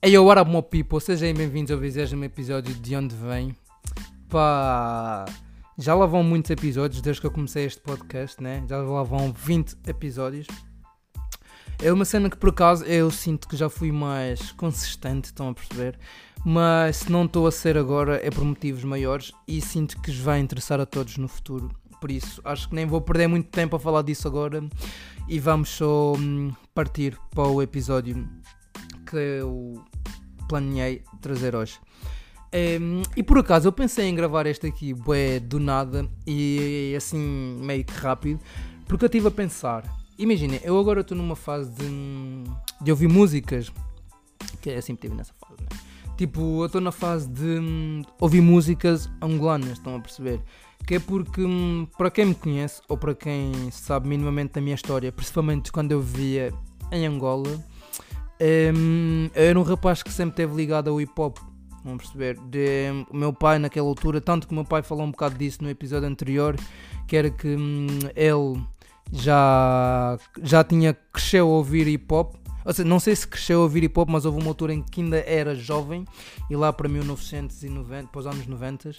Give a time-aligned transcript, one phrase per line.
[0.00, 1.00] Hey, what up, my people?
[1.00, 3.52] Sejam bem-vindos ao 20 episódio de Onde Vem.
[4.28, 5.24] Pá,
[5.76, 8.64] já lá vão muitos episódios desde que eu comecei este podcast, né?
[8.68, 10.46] Já lá vão 20 episódios.
[11.82, 15.54] É uma cena que por acaso eu sinto que já fui mais consistente, estão a
[15.54, 15.98] perceber?
[16.44, 20.38] Mas se não estou a ser agora é por motivos maiores e sinto que vai
[20.38, 21.72] interessar a todos no futuro.
[22.00, 24.62] Por isso, acho que nem vou perder muito tempo a falar disso agora
[25.28, 28.28] e vamos só hum, partir para o episódio
[29.08, 29.84] que eu
[30.48, 31.78] planeei trazer hoje.
[32.80, 37.18] Um, e por acaso eu pensei em gravar este aqui bué, do nada e assim
[37.60, 38.40] meio que rápido,
[38.86, 39.84] porque eu estive a pensar.
[40.18, 41.86] Imaginem, eu agora estou numa fase de,
[42.80, 43.70] de ouvir músicas,
[44.60, 45.68] que é que estive nessa fase, né?
[46.16, 50.40] Tipo, eu estou na fase de hum, ouvir músicas angolanas, estão a perceber?
[50.84, 54.74] Que é porque, hum, para quem me conhece, ou para quem sabe minimamente da minha
[54.74, 56.52] história, principalmente quando eu vivia
[56.90, 57.64] em Angola,
[58.40, 61.38] um, era um rapaz que sempre esteve ligado ao hip hop.
[61.84, 62.38] Vão perceber?
[62.40, 65.70] De, meu pai, naquela altura, tanto que o meu pai falou um bocado disso no
[65.70, 66.56] episódio anterior,
[67.06, 68.62] que era que hum, ele
[69.12, 72.34] já, já tinha cresceu a ouvir hip hop.
[72.64, 74.82] Ou seja, não sei se cresceu a ouvir hip hop, mas houve uma altura em
[74.82, 76.04] que ainda era jovem,
[76.50, 78.90] e lá para 1990, para os anos 90,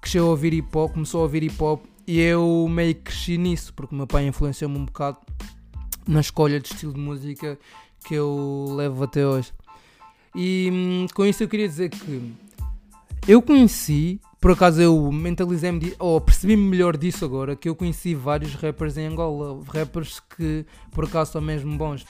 [0.00, 3.38] cresceu a ouvir hip hop, começou a ouvir hip hop, e eu meio que cresci
[3.38, 5.18] nisso, porque o meu pai influenciou-me um bocado
[6.06, 7.58] na escolha de estilo de música
[8.04, 9.52] que eu levo até hoje.
[10.34, 12.34] E hum, com isso eu queria dizer que
[13.26, 18.54] eu conheci, por acaso eu mentalizei-me, ou percebi-me melhor disso agora, que eu conheci vários
[18.54, 22.04] rappers em Angola, rappers que por acaso são mesmo bons.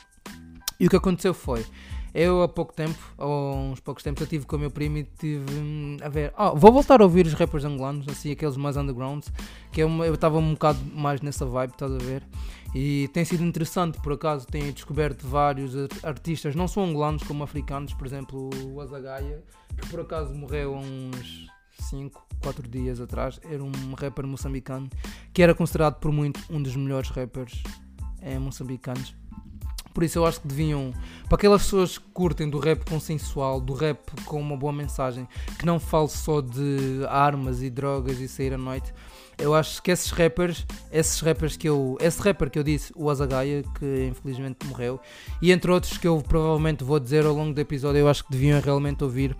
[0.81, 1.65] E o que aconteceu foi,
[2.13, 5.05] eu há pouco tempo, há uns poucos tempos, eu estive com o meu primo e
[5.05, 6.33] tive hum, a ver.
[6.37, 9.33] Ah, vou voltar a ouvir os rappers angolanos, assim, aqueles mais undergrounds,
[9.71, 12.23] que eu estava um bocado mais nessa vibe, estás a ver?
[12.75, 17.95] E tem sido interessante, por acaso, tenho descoberto vários artistas, não só angolanos como africanos,
[17.95, 19.45] por exemplo, o Azagaia,
[19.81, 21.47] que por acaso morreu há uns
[21.79, 24.91] 5, 4 dias atrás, era um rapper moçambicano,
[25.33, 27.63] que era considerado por muito um dos melhores rappers
[28.21, 29.15] é, moçambicanos.
[29.93, 30.93] Por isso eu acho que deviam,
[31.29, 35.65] para aquelas pessoas que curtem do rap consensual, do rap com uma boa mensagem, que
[35.65, 38.93] não fale só de armas e drogas e sair à noite,
[39.39, 43.11] eu acho que esses rappers, esses rappers que eu, esse rapper que eu disse, o
[43.11, 45.01] Azagaia, que infelizmente morreu,
[45.43, 48.33] e entre outros que eu provavelmente vou dizer ao longo do episódio, eu acho que
[48.33, 49.37] deviam realmente ouvir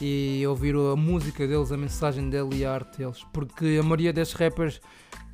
[0.00, 4.12] e ouvir a música deles, a mensagem dele e a arte deles, porque a maioria
[4.12, 4.80] desses rappers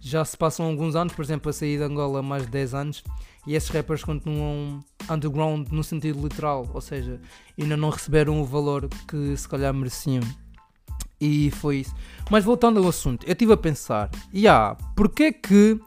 [0.00, 2.74] já se passam alguns anos, por exemplo, a sair de Angola há mais de 10
[2.74, 3.04] anos,
[3.46, 7.20] e esses rappers continuam underground no sentido literal, ou seja,
[7.60, 10.22] ainda não receberam o valor que se calhar mereciam.
[11.20, 11.94] E foi isso.
[12.30, 15.80] Mas voltando ao assunto, eu estive a pensar, e yeah, porquê que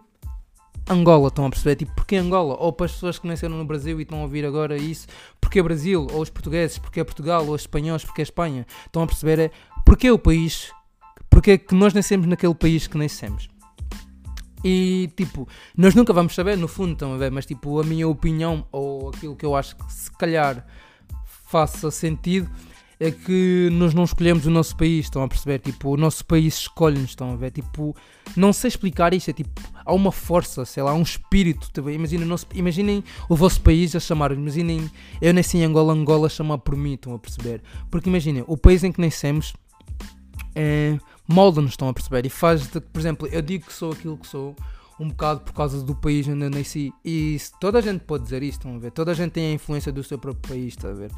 [0.90, 1.76] Angola, estão a perceber?
[1.76, 2.56] Tipo, porquê Angola?
[2.60, 5.08] Ou para as pessoas que nasceram no Brasil e estão a ouvir agora isso,
[5.40, 6.08] porquê Brasil?
[6.12, 7.46] Ou os portugueses, porquê Portugal?
[7.46, 8.66] Ou os espanhóis, porquê Espanha?
[8.86, 9.40] Estão a perceber?
[9.40, 9.52] É,
[9.86, 10.72] porquê o país?
[11.30, 13.50] Porquê que nós nascemos naquele país que nascemos?
[14.64, 17.32] E tipo, nós nunca vamos saber, no fundo, estão a ver?
[17.32, 20.66] Mas tipo, a minha opinião, ou aquilo que eu acho que se calhar
[21.26, 22.50] faça sentido,
[23.02, 25.58] é que nós não escolhemos o nosso país, estão a perceber?
[25.58, 27.50] Tipo, o nosso país escolhe-nos, estão a ver?
[27.50, 27.96] Tipo,
[28.38, 31.96] não sei explicar isto, é tipo, há uma força, sei lá, há um espírito também.
[31.96, 34.88] Imaginem, nosso, imaginem o vosso país a chamar, imaginem,
[35.20, 37.64] eu nasci em Angola, Angola chamar por mim, estão a perceber?
[37.90, 39.52] Porque imaginem, o país em que nascemos
[40.54, 42.28] é, molda-nos, estão a perceber?
[42.28, 44.56] E faz, de, por exemplo, eu digo que sou aquilo que sou
[45.00, 46.94] um bocado por causa do país onde eu nasci.
[47.04, 48.92] E toda a gente pode dizer isto, estão a ver?
[48.92, 51.10] Toda a gente tem a influência do seu próprio país, está a ver?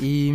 [0.00, 0.30] E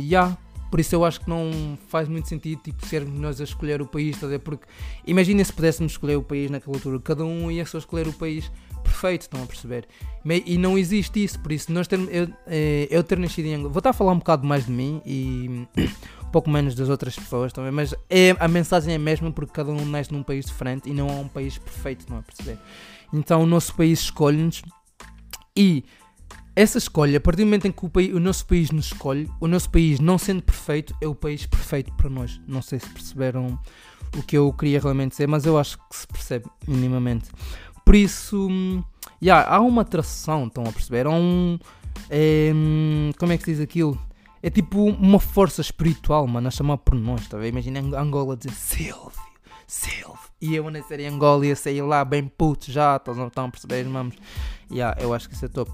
[0.00, 0.36] yeah,
[0.70, 3.86] por isso eu acho que não faz muito sentido tipo, sermos nós a escolher o
[3.86, 4.66] país, porque
[5.06, 8.50] imagina se pudéssemos escolher o país naquela altura, cada um ia só escolher o país
[8.82, 9.86] perfeito, estão a perceber?
[10.44, 13.70] E não existe isso, por isso nós termos, eu, eh, eu ter nascido em Angola,
[13.70, 15.66] vou estar a falar um bocado mais de mim e
[16.22, 19.52] um pouco menos das outras pessoas também, mas é, a mensagem é a mesma porque
[19.52, 22.58] cada um nasce num país diferente e não há um país perfeito, estão a perceber?
[23.12, 24.62] Então o nosso país escolhe-nos
[25.56, 25.84] e
[26.58, 29.30] essa escolha, a partir do momento em que o, país, o, nosso país nos escolhe,
[29.40, 32.40] o nosso país não sendo perfeito, é o país perfeito para nós.
[32.48, 33.56] Não sei se perceberam
[34.16, 37.30] o que eu queria realmente dizer, mas eu acho que se percebe minimamente.
[37.84, 38.48] Por isso,
[39.22, 41.06] yeah, há uma atração, estão a perceber?
[41.06, 41.60] Há um.
[42.10, 42.50] É,
[43.16, 43.96] como é que se diz aquilo?
[44.42, 47.46] É tipo uma força espiritual, mano, a chamar por nós, tá?
[47.46, 49.12] Imagina Angola dizer Silvio,
[49.64, 50.18] Silvio.
[50.40, 53.78] E eu a nascer em Angola ia sair lá bem puto já, estão a perceber,
[53.78, 54.14] irmãos?
[54.70, 55.70] Yeah, eu acho que isso é top.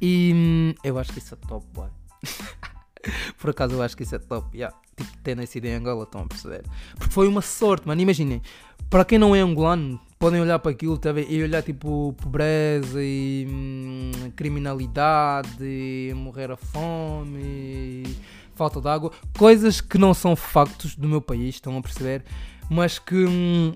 [0.00, 1.88] E hum, eu acho que isso é top, boy.
[3.38, 4.76] Por acaso eu acho que isso é top, yeah.
[4.96, 6.64] Tipo, ter nascido em Angola, estão a perceber?
[6.96, 8.00] Porque foi uma sorte, mano.
[8.00, 8.40] Imaginem,
[8.88, 13.46] para quem não é angolano, podem olhar para aquilo tá e olhar tipo pobreza e
[13.48, 18.16] hum, criminalidade, e morrer a fome, e
[18.54, 22.24] falta de água, coisas que não são factos do meu país, estão a perceber?
[22.70, 23.74] Mas que hum,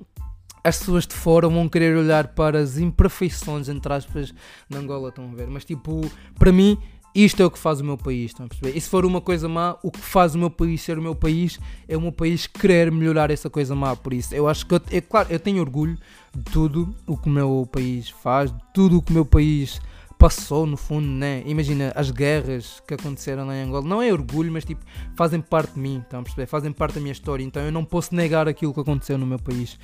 [0.63, 4.33] as pessoas de fora vão querer olhar para as imperfeições, entre aspas,
[4.69, 5.49] de Angola, estão a ver?
[5.49, 6.01] Mas tipo,
[6.39, 6.79] para mim,
[7.15, 8.77] isto é o que faz o meu país, estão a perceber?
[8.77, 11.15] E se for uma coisa má, o que faz o meu país ser o meu
[11.15, 11.59] país
[11.89, 13.97] é o meu país querer melhorar essa coisa má.
[13.97, 15.99] Por isso, eu acho que, eu, é claro, eu tenho orgulho
[16.33, 19.81] de tudo o que o meu país faz, de tudo o que o meu país
[20.21, 21.43] passou, no fundo, né?
[21.47, 23.89] Imagina as guerras que aconteceram lá em Angola.
[23.89, 24.85] Não é orgulho, mas tipo,
[25.17, 26.47] fazem parte de mim, estão a perceber?
[26.47, 27.43] Fazem parte da minha história.
[27.43, 29.79] Então eu não posso negar aquilo que aconteceu no meu país.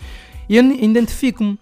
[0.46, 1.58] E eu identifico-me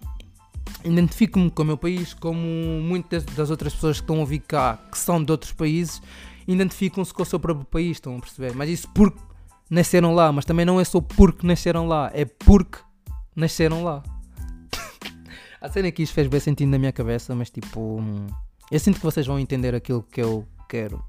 [0.83, 4.77] identifico-me com o meu país, como muitas das outras pessoas que estão a vir cá,
[4.91, 6.01] que são de outros países,
[6.45, 8.53] identificam-se com o seu próprio país, estão a perceber?
[8.53, 9.19] Mas isso porque
[9.69, 12.79] nasceram lá, mas também não é só porque nasceram lá, é porque
[13.35, 14.03] nasceram lá.
[15.61, 18.01] a cena que isto fez bem sentido na minha cabeça, mas tipo,
[18.71, 21.03] eu sinto que vocês vão entender aquilo que eu quero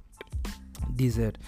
[0.91, 1.39] dizer.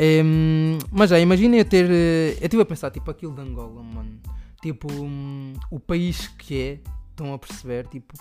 [0.00, 1.90] Um, mas já, imaginem eu ter.
[1.90, 4.20] Eh, eu estive a pensar, tipo, aquilo de Angola, mano.
[4.62, 6.78] Tipo, um, o país que é,
[7.18, 7.88] Estão a perceber?
[7.88, 8.14] Tipo,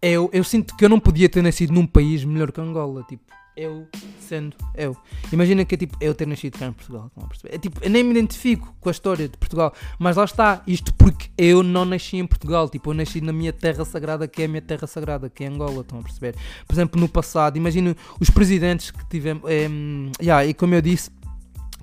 [0.00, 3.04] eu, eu sinto que eu não podia ter nascido num país melhor que Angola.
[3.06, 3.22] Tipo,
[3.56, 3.88] eu
[4.18, 4.96] sendo eu.
[5.32, 7.06] Imagina que é tipo eu ter nascido cá em Portugal.
[7.06, 7.54] Estão a perceber?
[7.54, 9.74] É, tipo, eu nem me identifico com a história de Portugal.
[9.98, 10.62] Mas lá está.
[10.66, 12.68] Isto porque eu não nasci em Portugal.
[12.68, 15.48] Tipo, eu nasci na minha terra sagrada, que é a minha terra sagrada, que é
[15.48, 15.80] Angola.
[15.80, 16.34] Estão a perceber?
[16.66, 19.42] Por exemplo, no passado, imagina os presidentes que tivemos.
[19.46, 19.68] É,
[20.22, 21.10] yeah, e como eu disse,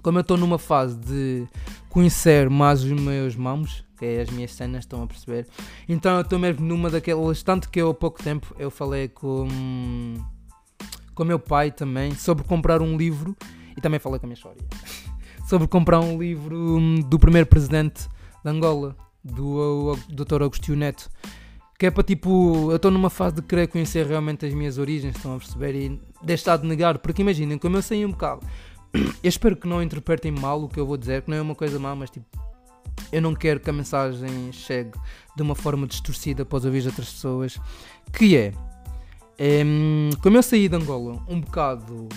[0.01, 1.45] como eu estou numa fase de
[1.89, 5.47] conhecer mais os meus mamos que é as minhas cenas, estão a perceber?
[5.89, 7.41] Então eu estou mesmo numa daquelas.
[7.41, 9.47] Tanto que eu há pouco tempo eu falei com
[11.17, 13.35] com meu pai também sobre comprar um livro
[13.75, 14.61] e também falei com a minha história
[15.49, 18.07] sobre comprar um livro hum, do primeiro presidente
[18.45, 20.43] de Angola, do Dr.
[20.43, 21.09] Agostinho Neto.
[21.79, 25.15] Que é para tipo, eu estou numa fase de querer conhecer realmente as minhas origens,
[25.15, 25.75] estão a perceber?
[25.75, 28.41] E deixar de negar, porque imaginem, como eu sei um bocado,
[28.93, 31.55] eu espero que não interpretem mal o que eu vou dizer, que não é uma
[31.55, 32.25] coisa má, mas tipo,
[33.11, 34.91] eu não quero que a mensagem chegue
[35.35, 37.59] de uma forma distorcida para os ouvidos de outras pessoas,
[38.11, 38.53] que é,
[39.37, 39.63] é,
[40.21, 42.09] como eu saí de Angola um bocado,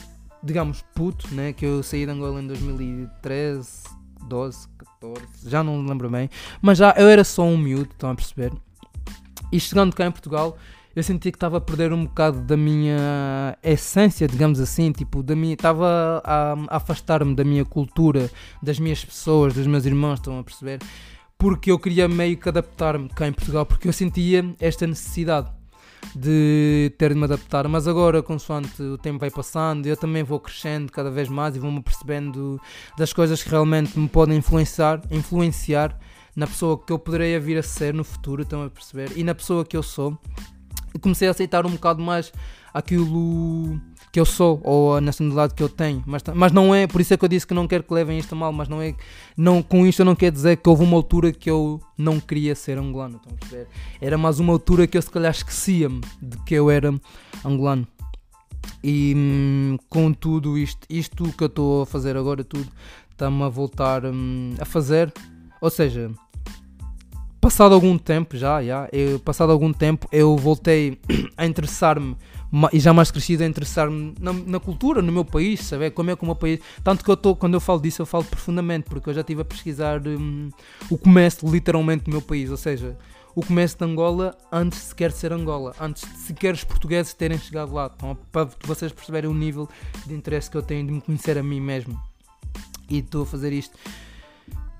[0.42, 3.84] digamos, puto, né, que eu saí de Angola em 2013,
[4.26, 4.68] 12,
[5.00, 6.30] 14, já não lembro bem,
[6.62, 8.52] mas já eu era só um miúdo, estão a perceber?
[9.52, 10.56] E chegando cá em Portugal,
[10.94, 15.36] eu senti que estava a perder um bocado da minha essência, digamos assim, tipo, da
[15.36, 18.30] minha, estava a, a afastar-me da minha cultura,
[18.62, 20.80] das minhas pessoas, dos meus irmãos, estão a perceber?
[21.38, 25.50] Porque eu queria meio que adaptar-me cá em Portugal, porque eu sentia esta necessidade
[26.14, 30.40] de ter de me adaptar, mas agora, consoante o tempo vai passando, eu também vou
[30.40, 32.60] crescendo cada vez mais e vou-me percebendo
[32.98, 35.98] das coisas que realmente me podem influenciar, influenciar
[36.34, 39.12] na pessoa que eu poderei vir a ser no futuro, estão a perceber?
[39.16, 40.18] E na pessoa que eu sou
[41.00, 42.32] comecei a aceitar um bocado mais
[42.72, 43.80] aquilo
[44.12, 47.14] que eu sou ou a nacionalidade que eu tenho, mas, mas não é, por isso
[47.14, 48.94] é que eu disse que não quero que levem isto mal, mas não é,
[49.36, 52.54] não, com isto eu não quero dizer que houve uma altura que eu não queria
[52.54, 53.68] ser angolano, estão a perceber?
[54.00, 56.92] Era mais uma altura que eu se calhar esquecia-me de que eu era
[57.44, 57.86] angolano.
[58.82, 62.68] E hum, com tudo isto, isto que eu estou a fazer agora, tudo,
[63.10, 65.12] está-me a voltar hum, a fazer,
[65.60, 66.10] ou seja,
[67.40, 70.98] passado algum tempo já, já eu, passado algum tempo eu voltei
[71.36, 72.16] a interessar-me
[72.72, 76.16] e já mais crescido a interessar-me na, na, cultura, no meu país, saber como é
[76.16, 76.60] que o meu país.
[76.82, 79.42] Tanto que eu estou, quando eu falo disso, eu falo profundamente, porque eu já estive
[79.42, 80.50] a pesquisar um,
[80.90, 82.96] o começo literalmente do meu país, ou seja,
[83.34, 87.38] o começo de Angola antes de sequer ser Angola, antes de sequer os portugueses terem
[87.38, 89.68] chegado lá, então, para vocês perceberem o nível
[90.06, 92.00] de interesse que eu tenho de me conhecer a mim mesmo.
[92.88, 93.78] E estou a fazer isto.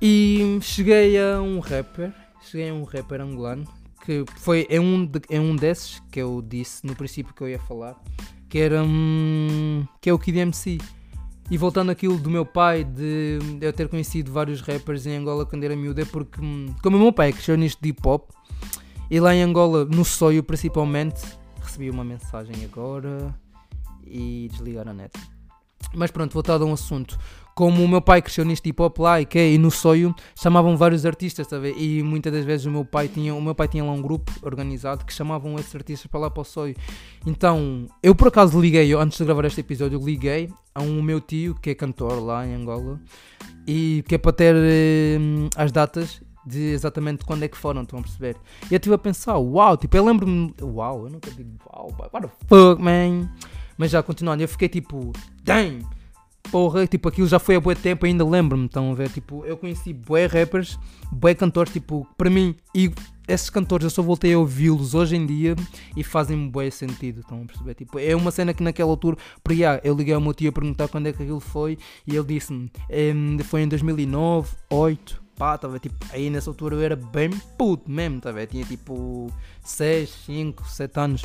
[0.02, 2.12] E cheguei a um rapper
[2.42, 3.66] cheguei a um rapper angolano
[4.04, 7.48] que foi é um, de, é um desses que eu disse no princípio que eu
[7.48, 8.00] ia falar,
[8.48, 10.78] que era um, que é o Kid MC.
[11.50, 15.64] E voltando aquilo do meu pai, de, eu ter conhecido vários rappers em Angola quando
[15.64, 18.30] era miúdo, é porque, hum, como o meu pai cresceu nisto de hip hop,
[19.10, 21.20] e lá em Angola, no Soio principalmente,
[21.60, 23.34] recebi uma mensagem agora
[24.06, 25.12] e desligar a net.
[25.94, 27.18] Mas pronto, voltado a um assunto
[27.60, 30.78] como o meu pai cresceu neste hip hop lá e, que, e no sonho chamavam
[30.78, 33.84] vários artistas, tá e muitas das vezes o meu pai tinha, o meu pai tinha
[33.84, 36.74] lá um grupo organizado que chamavam esses artistas para lá para o sonho.
[37.26, 41.54] Então, eu por acaso liguei, antes de gravar este episódio, liguei a um meu tio
[41.54, 42.98] que é cantor lá em Angola
[43.66, 45.18] e que é para ter eh,
[45.54, 48.36] as datas de exatamente quando é que foram, estão a perceber?
[48.70, 52.26] E eu estive a pensar, uau, tipo, eu lembro-me, uau, eu nunca digo uau, what
[52.26, 53.28] the fuck, man.
[53.76, 55.12] Mas já continuando, eu fiquei tipo,
[55.44, 55.84] dang
[56.50, 59.08] porra, tipo, aquilo já foi há bué tempo, ainda lembro-me, estão a ver?
[59.10, 60.78] Tipo, eu conheci bué rappers,
[61.10, 62.90] bué cantores, tipo, para mim, e
[63.28, 65.54] esses cantores eu só voltei a ouvi-los hoje em dia
[65.96, 67.74] e fazem-me bem sentido, estão a perceber?
[67.74, 70.52] Tipo, é uma cena que naquela altura, por yeah, eu liguei ao meu tio a
[70.52, 72.70] perguntar quando é que aquilo foi e ele disse-me,
[73.44, 78.20] foi em 2009, 8, pá, tava tipo, aí nessa altura eu era bem puto mesmo,
[78.20, 81.22] tá Tinha tipo 6, 5, 7 anos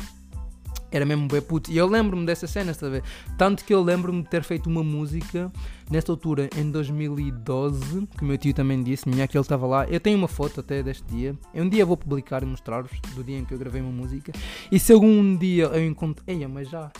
[0.90, 1.70] era mesmo bem puto.
[1.70, 3.02] E eu lembro-me dessa cena, está a ver?
[3.36, 5.52] Tanto que eu lembro-me de ter feito uma música
[5.90, 9.86] nesta altura, em 2012, que o meu tio também disse, minha que ele estava lá.
[9.86, 11.36] Eu tenho uma foto até deste dia.
[11.54, 14.32] Eu um dia vou publicar e mostrar-vos do dia em que eu gravei uma música.
[14.70, 16.24] E se algum dia eu encontro.
[16.26, 16.90] Eia, mas já,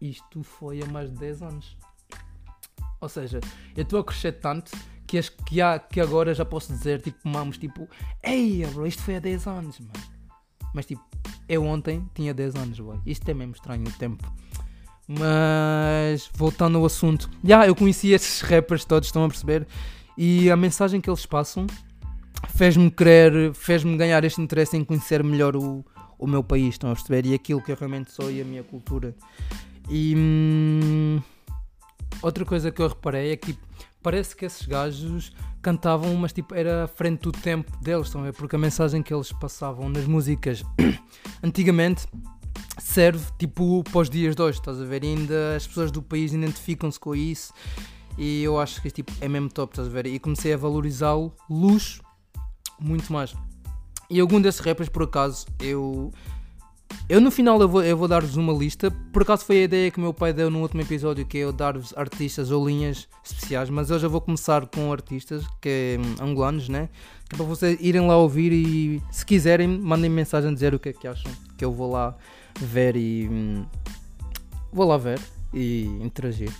[0.00, 1.76] isto foi há mais de 10 anos.
[3.00, 3.40] Ou seja,
[3.76, 4.70] eu estou a crescer tanto
[5.06, 7.88] que, as, que, há, que agora já posso dizer, tipo, mamos, tipo,
[8.22, 10.11] eia, bro, isto foi há 10 anos, mano.
[10.74, 11.02] Mas tipo,
[11.48, 12.98] eu ontem tinha 10 anos, boy.
[13.04, 14.32] Isto é mesmo estranho o tempo.
[15.06, 19.66] Mas voltando ao assunto, já yeah, eu conheci esses rappers todos, estão a perceber?
[20.16, 21.66] E a mensagem que eles passam
[22.50, 25.84] fez-me querer, fez-me ganhar este interesse em conhecer melhor o,
[26.18, 27.26] o meu país, estão a perceber?
[27.26, 29.14] E aquilo que eu realmente sou e a minha cultura.
[29.90, 31.20] E hum,
[32.22, 33.66] outra coisa que eu reparei é que tipo,
[34.02, 38.32] parece que esses gajos cantavam, mas tipo, era à frente do tempo deles, estão a?
[38.32, 40.62] Porque a mensagem que eles passavam nas músicas
[41.42, 42.06] antigamente
[42.78, 45.04] serve tipo para os dias de hoje, estás a ver?
[45.04, 47.52] E ainda as pessoas do país identificam-se com isso
[48.18, 50.06] e eu acho que tipo, é mesmo top, estás a ver?
[50.06, 52.02] E comecei a valorizá-lo, luxo,
[52.78, 53.34] muito mais.
[54.10, 56.12] E algum desses rappers, por acaso, eu
[57.08, 58.90] eu no final eu vou, eu vou dar-vos uma lista.
[59.12, 61.52] Por acaso foi a ideia que meu pai deu no último episódio, que é eu
[61.52, 66.68] dar-vos artistas ou linhas especiais, mas eu vou começar com artistas, que é hum, angolanos,
[66.68, 66.88] né?
[67.28, 70.90] Que é para vocês irem lá ouvir e se quiserem, mandem mensagem dizer o que
[70.90, 71.30] é que acham.
[71.56, 72.16] Que eu vou lá
[72.60, 73.28] ver e.
[73.30, 73.64] Hum,
[74.72, 75.20] vou lá ver
[75.52, 76.52] e interagir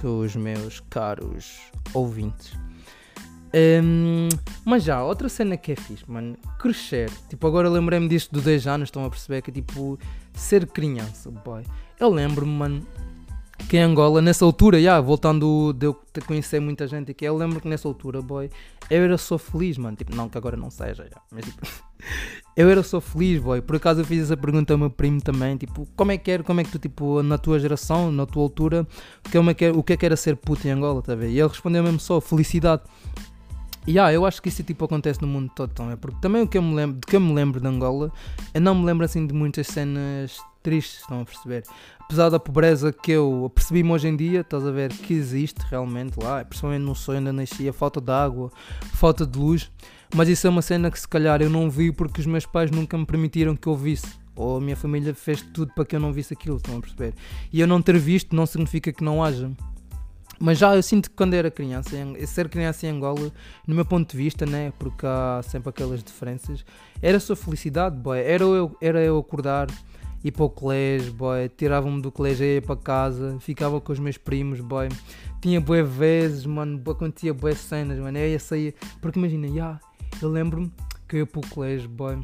[0.00, 1.60] com os meus caros
[1.92, 2.52] ouvintes.
[3.52, 4.28] Um,
[4.64, 7.10] mas já, outra cena que é fixe, mano, crescer.
[7.28, 9.98] Tipo, agora lembrei-me disto de 10 anos, estão a perceber que é tipo
[10.34, 11.64] ser criança, boy.
[11.98, 12.86] Eu lembro-me, mano,
[13.68, 17.60] que em Angola, nessa altura, já, voltando de eu conhecer muita gente aqui, eu lembro
[17.60, 18.50] que nessa altura, boy,
[18.88, 19.96] eu era só feliz, mano.
[19.96, 21.60] Tipo, não que agora não seja, já, mas tipo,
[22.56, 23.60] eu era só feliz, boy.
[23.60, 26.42] Por acaso eu fiz essa pergunta ao meu primo também, tipo, como é que era,
[26.42, 28.86] como é que tu, tipo, na tua geração, na tua altura,
[29.30, 31.30] como é que, o que é que era ser puto em Angola, tá a ver?
[31.30, 32.82] E ele respondeu mesmo só, felicidade.
[33.86, 36.46] E yeah, eu acho que isso tipo acontece no mundo todo também, porque também o
[36.46, 38.12] que eu me lembro, de que eu me lembro de Angola,
[38.52, 41.64] eu não me lembro assim de muitas cenas tristes, estão a perceber?
[42.00, 46.18] Apesar da pobreza que eu percebi-me hoje em dia, estás a ver que existe realmente
[46.22, 48.52] lá, principalmente no sonho ainda nasci, a falta de água,
[48.92, 49.70] falta de luz,
[50.14, 52.70] mas isso é uma cena que se calhar eu não vi porque os meus pais
[52.70, 56.00] nunca me permitiram que eu visse ou a minha família fez tudo para que eu
[56.00, 57.14] não visse aquilo, estão a perceber?
[57.52, 59.50] E eu não ter visto não significa que não haja.
[60.42, 61.90] Mas já eu sinto que quando era criança,
[62.26, 63.30] ser criança em Angola,
[63.66, 66.64] no meu ponto de vista, né, porque há sempre aquelas diferenças,
[67.02, 68.18] era só felicidade, boy.
[68.18, 69.66] Era eu, era eu acordar,
[70.24, 71.46] ir para o colégio, boy.
[71.50, 74.88] Tirava-me do colégio ia para casa, ficava com os meus primos, boy.
[75.42, 78.16] Tinha boas vezes, mano, acontecia boas cenas, mano.
[78.16, 79.78] Eu ia sair, porque imagina, yeah,
[80.22, 80.72] eu lembro-me
[81.06, 82.18] que eu ia para o colégio, boy.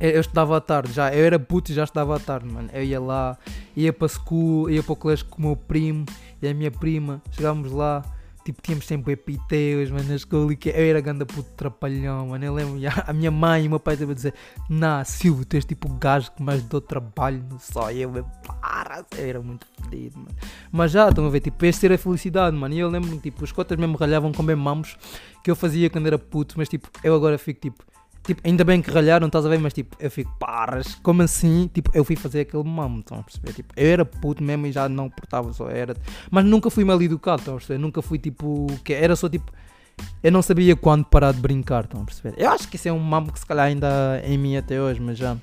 [0.00, 2.68] Eu estudava à tarde, já, eu era puto e já estudava à tarde, mano.
[2.72, 3.38] Eu ia lá,
[3.76, 6.04] ia para a school, ia para o colégio com o meu primo
[6.42, 8.04] e a minha prima, chegávamos lá,
[8.44, 12.52] tipo, tínhamos sempre epiteus, mano, na escola, que eu era ganda puto trapalhão, mano, eu
[12.52, 14.34] lembro, a minha mãe e o meu pai estavam a dizer,
[14.68, 18.10] nah, Silvio, tu és tipo o gajo que mais deu trabalho no só, eu,
[18.60, 20.34] para, eu era muito fedido, mano,
[20.70, 23.44] mas já, estão a ver, tipo, este era a felicidade, mano, e eu lembro-me, tipo,
[23.44, 24.96] os cotas mesmo ralhavam com bem mamos,
[25.42, 27.84] que eu fazia quando era puto, mas tipo, eu agora fico, tipo,
[28.24, 29.58] Tipo, ainda bem que ralharam, estás a ver?
[29.58, 31.68] Mas tipo, eu fico, paras, como assim?
[31.74, 33.52] Tipo, eu fui fazer aquele mamo, estão a perceber?
[33.52, 35.96] Tipo, eu era puto mesmo e já não portava, só era.
[36.30, 37.78] Mas nunca fui mal educado, estão a perceber?
[37.78, 39.50] Nunca fui tipo, que era só tipo.
[40.22, 42.34] Eu não sabia quando parar de brincar, estão a perceber?
[42.36, 45.00] Eu acho que isso é um mamo que se calhar ainda em mim até hoje,
[45.00, 45.36] mas já.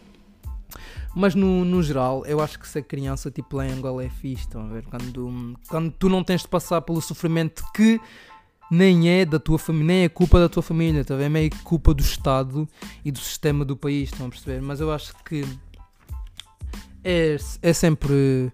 [1.14, 4.44] Mas no, no geral, eu acho que ser criança, tipo, lá em Angola é fixe,
[4.44, 4.86] estão a ver?
[4.86, 8.00] Quando, quando tu não tens de passar pelo sofrimento que
[8.70, 11.94] nem é da tua família, nem é culpa da tua família, tá é meio culpa
[11.94, 12.68] do Estado
[13.04, 14.62] e do sistema do país, estão a perceber?
[14.62, 15.44] Mas eu acho que
[17.04, 18.52] é, é sempre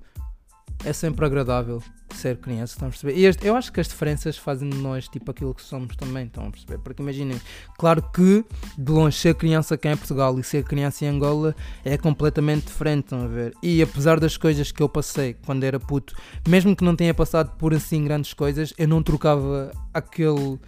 [0.83, 1.81] é sempre agradável
[2.13, 3.17] ser criança, estão a perceber?
[3.17, 6.25] E este, eu acho que as diferenças fazem de nós tipo aquilo que somos também,
[6.25, 6.77] estão a perceber?
[6.79, 7.39] Porque imaginem,
[7.77, 8.45] claro que
[8.77, 13.05] de longe ser criança cá em Portugal e ser criança em Angola é completamente diferente,
[13.05, 13.53] estão a ver?
[13.61, 16.15] E apesar das coisas que eu passei quando era puto,
[16.47, 20.59] mesmo que não tenha passado por assim grandes coisas, eu não trocava aquele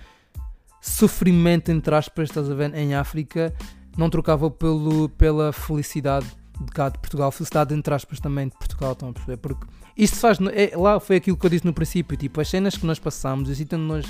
[0.82, 3.54] sofrimento entre aspas, estás a ver, em África,
[3.98, 6.28] não trocava pelo, pela felicidade
[6.60, 9.38] de cá de Portugal, felicidade entre aspas também de Portugal, estão a perceber?
[9.38, 9.66] Porque
[9.98, 10.38] isto faz.
[10.54, 13.50] É, lá foi aquilo que eu disse no princípio, tipo, as cenas que nós passamos,
[13.50, 14.06] assim, nós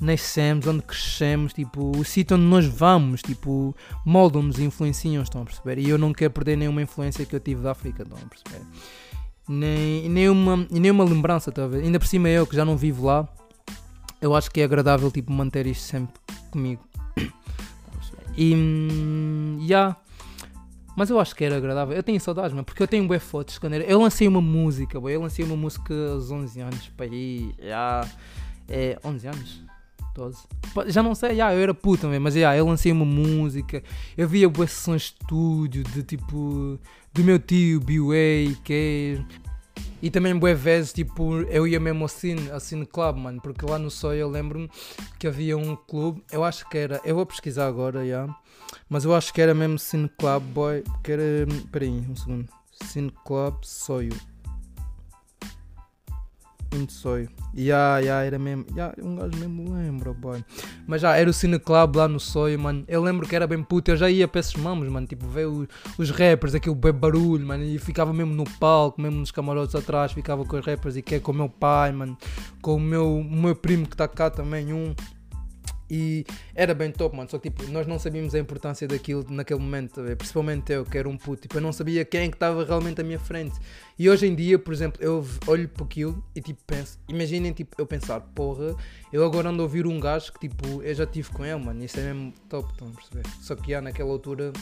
[0.00, 3.74] nascemos, onde crescemos, tipo, o sítio onde nós vamos, tipo,
[4.04, 5.78] moldam-nos e influenciam, estão a perceber?
[5.78, 8.64] E eu não quero perder nenhuma influência que eu tive da África, estão a perceber?
[9.48, 11.82] Nem, nem, uma, nem uma lembrança, a ver?
[11.82, 13.26] Ainda por cima eu que já não vivo lá,
[14.20, 16.14] eu acho que é agradável, tipo, manter isto sempre
[16.50, 16.82] comigo.
[18.36, 19.96] e, hum, yeah.
[20.96, 21.94] Mas eu acho que era agradável.
[21.94, 23.84] Eu tenho saudades, mano, porque eu tenho bué fotos quando era.
[23.84, 25.14] Eu lancei uma música, boy.
[25.14, 27.54] Eu lancei uma música aos 11 anos, para aí.
[27.58, 28.08] Já.
[28.68, 28.98] É.
[29.04, 29.62] 11 anos?
[30.14, 30.38] 12.
[30.86, 33.82] Já não sei, já, eu era puta mesmo, mas já, eu lancei uma música.
[34.16, 36.80] Eu via boas sessões de estúdio de tipo.
[37.12, 39.20] do meu tio, B.U.A., que
[40.02, 43.64] e também bué vezes, tipo, eu ia mesmo ao cine, ao cine club, mano, porque
[43.64, 44.70] lá no Soy eu lembro-me
[45.18, 48.28] que havia um clube, eu acho que era, eu vou pesquisar agora, já,
[48.88, 51.22] mas eu acho que era mesmo Cine Club Boy, que era,
[51.70, 52.48] peraí, um segundo,
[52.84, 54.12] Cine Club Soio
[56.76, 57.28] muito sonho.
[57.54, 58.66] E yeah, yeah, era mesmo.
[58.70, 60.44] Yeah, um gajo mesmo lembra, boy.
[60.86, 62.84] Mas já, era o Cine Club lá no sonho, mano.
[62.86, 63.90] Eu lembro que era bem puto.
[63.90, 65.06] Eu já ia para esses mamos, mano.
[65.06, 65.66] Tipo, ver os,
[65.98, 67.64] os rappers, aquele bem barulho, mano.
[67.64, 70.12] E ficava mesmo no palco, mesmo nos camarotes atrás.
[70.12, 72.16] Ficava com os rappers e que é com o meu pai, mano.
[72.60, 74.94] Com o meu, o meu primo que está cá também, um.
[75.90, 76.24] E
[76.54, 77.30] era bem top, mano.
[77.30, 81.08] Só que tipo, nós não sabíamos a importância daquilo naquele momento, principalmente eu, que era
[81.08, 81.42] um puto.
[81.42, 83.58] Tipo, eu não sabia quem é que estava realmente à minha frente.
[83.98, 87.74] E hoje em dia, por exemplo, eu olho para aquilo e tipo penso, imaginem tipo,
[87.78, 88.74] eu pensar, porra,
[89.12, 91.84] eu agora ando a ouvir um gajo que tipo, eu já tive com ele, mano.
[91.84, 93.22] Isso é mesmo top, estão a perceber?
[93.40, 94.52] Só que já naquela altura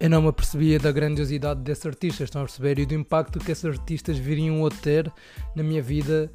[0.00, 2.78] eu não me apercebia da grandiosidade desses artistas, estão a perceber?
[2.78, 5.12] E do impacto que esses artistas viriam a ter
[5.54, 6.32] na minha vida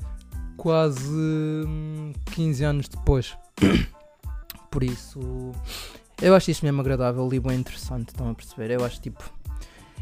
[0.55, 1.65] quase
[2.35, 3.35] 15 hum, anos depois.
[4.75, 5.53] Por isso,
[6.21, 8.71] eu acho isto mesmo agradável e bem interessante, estão a perceber?
[8.71, 9.23] Eu acho tipo.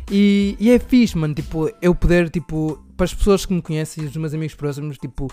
[0.09, 4.03] E, e é fixe, mano, tipo, eu poder, tipo, para as pessoas que me conhecem
[4.03, 5.27] e os meus amigos próximos, tipo,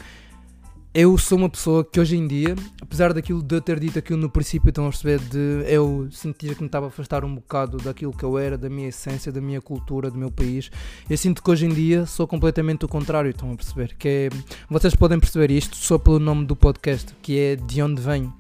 [0.93, 4.19] eu sou uma pessoa que hoje em dia, apesar daquilo de eu ter dito aquilo
[4.19, 7.79] no princípio, estão a perceber, de eu sentir que me estava a afastar um bocado
[7.79, 10.71] daquilo que eu era, da minha essência, da minha cultura, do meu país,
[11.09, 13.97] eu sinto que hoje em dia sou completamente o contrário, estão a perceber?
[13.99, 14.29] Que é,
[14.69, 18.39] vocês podem perceber isto só pelo nome do podcast, que é De Onde Venho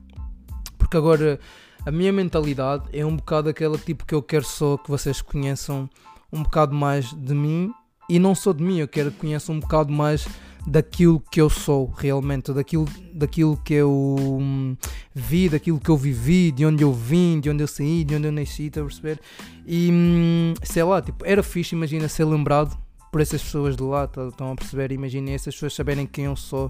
[0.90, 1.38] porque agora
[1.87, 5.88] a minha mentalidade é um bocado aquela tipo que eu quero só que vocês conheçam
[6.33, 7.72] um bocado mais de mim
[8.09, 10.26] e não só de mim, eu quero que conheçam um bocado mais
[10.66, 14.76] daquilo que eu sou realmente, daquilo, daquilo que eu hum,
[15.14, 18.26] vi, daquilo que eu vivi, de onde eu vim, de onde eu saí, de onde
[18.26, 19.20] eu nasci, está a perceber?
[19.64, 22.76] E hum, sei lá, tipo, era fixe, imagina ser lembrado
[23.12, 24.90] por essas pessoas de lá, tá, estão a perceber?
[24.90, 26.68] Imaginem essas pessoas saberem quem eu sou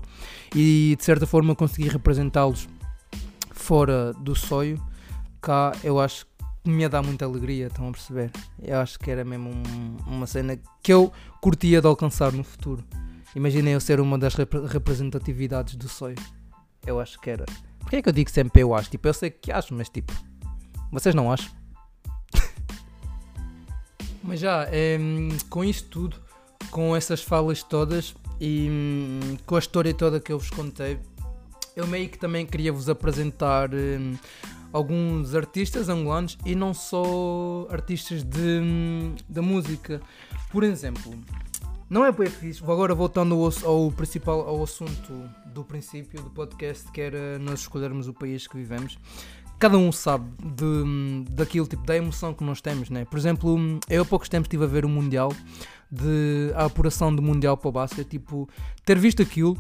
[0.55, 2.69] e de certa forma conseguir representá-los
[3.61, 4.83] fora do sonho,
[5.41, 6.27] cá eu acho
[6.65, 8.31] que me ia dar muita alegria, estão a perceber?
[8.61, 12.85] Eu acho que era mesmo um, uma cena que eu curtia de alcançar no futuro.
[13.35, 16.17] Imaginem eu ser uma das rep representatividades do sonho.
[16.87, 17.45] Eu acho que era.
[17.79, 18.91] Porquê é que eu digo sempre eu acho?
[18.91, 20.13] Tipo, eu sei que acho, mas tipo,
[20.91, 21.51] vocês não acham?
[24.25, 24.99] mas já, é,
[25.49, 26.17] com isto tudo,
[26.71, 30.99] com essas falas todas e hum, com a história toda que eu vos contei,
[31.77, 34.17] eu meio que também queria vos apresentar hum,
[34.73, 40.01] alguns artistas angolanos e não só artistas de, hum, da música.
[40.51, 41.15] Por exemplo,
[41.89, 45.13] não é bem fixe, agora voltando ao, ao, principal ao assunto
[45.47, 48.99] do princípio do podcast, que era nós escolhermos o país que vivemos.
[49.59, 53.05] Cada um sabe de, hum, daquilo, tipo, da emoção que nós temos, né?
[53.05, 53.59] Por exemplo,
[53.91, 55.33] eu há poucos tempos estive a ver o Mundial,
[55.91, 58.49] de, a apuração do Mundial para o basquete, tipo,
[58.87, 59.59] ter visto aquilo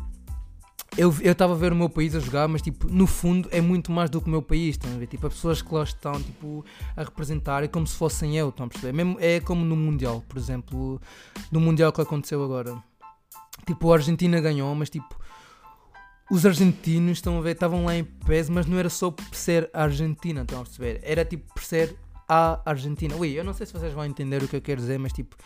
[0.97, 3.93] eu estava a ver o meu país a jogar, mas tipo, no fundo é muito
[3.93, 5.07] mais do que o meu país, estão a ver?
[5.07, 6.65] Tipo, as pessoas que lá estão tipo,
[6.97, 8.93] a representar é como se fossem eu, estão a perceber?
[8.93, 11.01] Mesmo, é como no Mundial, por exemplo,
[11.51, 12.77] no Mundial que aconteceu agora.
[13.67, 15.17] Tipo, a Argentina ganhou, mas tipo,
[16.31, 19.71] os argentinos estão a ver, estavam lá em pés, mas não era só por ser
[19.73, 21.01] a Argentina, estão a perceber?
[21.03, 21.97] Era tipo por ser
[22.29, 23.15] a Argentina.
[23.17, 25.37] Ui, eu não sei se vocês vão entender o que eu quero dizer, mas tipo,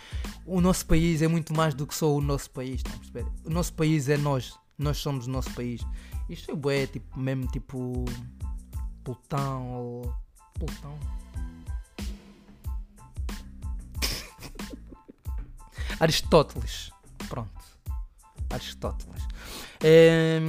[0.46, 3.26] o nosso país é muito mais do que só o nosso país, estão a perceber?
[3.44, 5.80] O nosso país é nós nós somos o nosso país.
[6.28, 8.04] Isto é bué, tipo, mesmo tipo
[9.04, 10.14] Plutão ou.
[10.54, 10.98] Plutão?
[16.00, 16.90] Aristóteles.
[17.28, 17.50] Pronto.
[18.50, 19.22] Aristóteles.
[19.82, 20.40] É,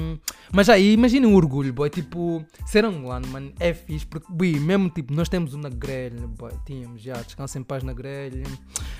[0.53, 1.89] mas aí, imagina o orgulho, boy.
[1.89, 4.05] Tipo, ser angolano, mano, é fixe.
[4.05, 6.53] Porque, boy, mesmo tipo, nós temos uma grelha, boy.
[6.65, 8.43] Tínhamos já, descansa em paz na grelha.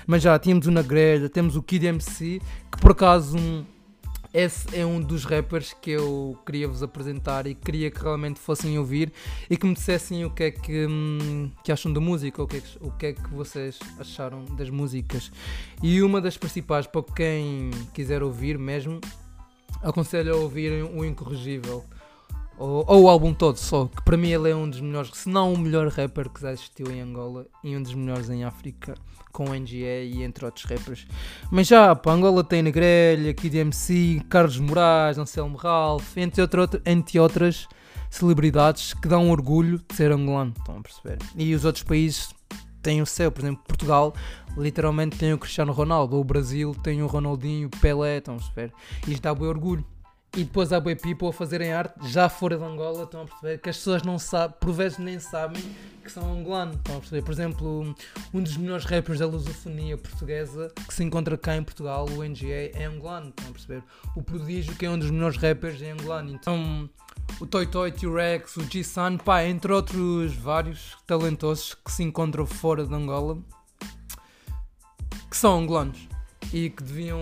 [0.06, 3.38] Mas já tínhamos uma grelha, temos o Kid MC, que por acaso.
[3.38, 3.64] Um,
[4.36, 8.78] esse é um dos rappers que eu queria vos apresentar e queria que realmente fossem
[8.78, 9.10] ouvir
[9.48, 12.58] e que me dissessem o que é que, hum, que acham da música, o que,
[12.58, 15.32] é que, o que é que vocês acharam das músicas.
[15.82, 19.00] E uma das principais, para quem quiser ouvir mesmo,
[19.82, 21.82] aconselho a ouvirem o Incorrigível.
[22.58, 25.28] Ou, ou, o álbum todo só, que para mim ele é um dos melhores, se
[25.28, 28.94] não o melhor rapper que já existiu em Angola e um dos melhores em África,
[29.32, 31.06] com NGE e entre outros rappers.
[31.50, 37.20] Mas já, pá, Angola tem Negrelha, Kid MC, Carlos Moraes, Anselmo Ralph, entre, outro, entre
[37.20, 37.68] outras
[38.08, 41.18] celebridades que dão orgulho de ser angolano, estão a perceber?
[41.36, 42.30] E os outros países
[42.82, 44.14] têm o seu, por exemplo, Portugal
[44.56, 48.72] literalmente tem o Cristiano Ronaldo, ou o Brasil tem o Ronaldinho, Pelé, estão a perceber?
[49.06, 49.84] E isto dá bem orgulho.
[50.36, 53.58] E depois há boi people a fazerem arte já fora de Angola, estão a perceber?
[53.58, 55.62] Que as pessoas não sabem, por vezes nem sabem
[56.04, 57.22] que são angolanos, estão a perceber?
[57.22, 57.94] Por exemplo,
[58.34, 62.70] um dos melhores rappers da lusofonia portuguesa que se encontra cá em Portugal, o NGA,
[62.74, 63.82] é angolano, estão a perceber?
[64.14, 66.30] O Prodígio, que é um dos melhores rappers, é angolano.
[66.34, 66.90] Então,
[67.40, 72.86] o Toy Toy, T-Rex, o G-Sun, pá, entre outros vários talentosos que se encontram fora
[72.86, 73.38] de Angola,
[75.30, 76.06] que são angolanos
[76.52, 77.18] e que deviam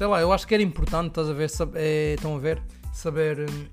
[0.00, 3.40] sei lá, eu acho que era importante, estás a ver, é, estão a ver, saber
[3.40, 3.66] hum,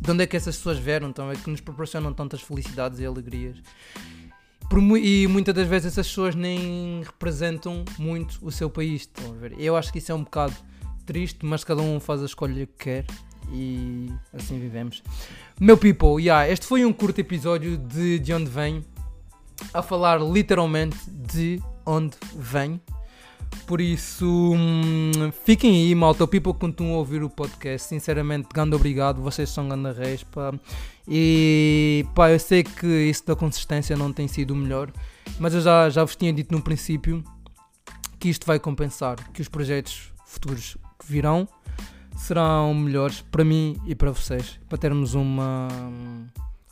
[0.00, 3.04] de onde é que essas pessoas vieram, a ver, que nos proporcionam tantas felicidades e
[3.04, 3.56] alegrias.
[4.70, 9.34] Por, e muitas das vezes essas pessoas nem representam muito o seu país, estão a
[9.34, 9.56] ver.
[9.58, 10.54] Eu acho que isso é um bocado
[11.04, 13.06] triste, mas cada um faz a escolha que quer
[13.50, 15.02] e assim vivemos.
[15.58, 18.84] Meu people, yeah, este foi um curto episódio de De Onde Venho,
[19.74, 22.80] a falar literalmente de onde venho.
[23.66, 26.24] Por isso, hum, fiquem aí, malta.
[26.24, 27.88] O people continuam a ouvir o podcast.
[27.88, 29.22] Sinceramente, grande obrigado.
[29.22, 30.52] Vocês são grande reis, pá.
[31.08, 34.92] E pá, eu sei que isso da consistência não tem sido o melhor,
[35.38, 37.22] mas eu já, já vos tinha dito no princípio
[38.18, 41.48] que isto vai compensar, que os projetos futuros que virão
[42.16, 45.68] serão melhores para mim e para vocês, para termos uma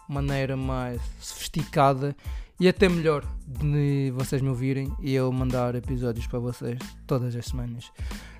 [0.08, 2.16] maneira mais sofisticada
[2.58, 7.46] e até melhor de vocês me ouvirem e eu mandar episódios para vocês todas as
[7.46, 7.90] semanas.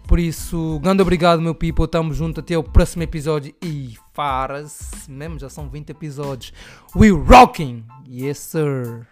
[0.06, 1.88] Por isso, grande obrigado, meu people.
[1.88, 3.54] Tamo junto até o próximo episódio.
[3.62, 6.52] E faras, mesmo já são 20 episódios.
[6.94, 7.84] We rocking!
[8.06, 9.06] Yes, sir!